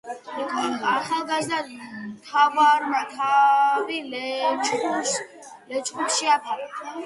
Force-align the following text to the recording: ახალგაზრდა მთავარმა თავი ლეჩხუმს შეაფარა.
ახალგაზრდა 0.91 1.59
მთავარმა 2.13 3.03
თავი 3.19 4.01
ლეჩხუმს 4.17 6.19
შეაფარა. 6.19 6.71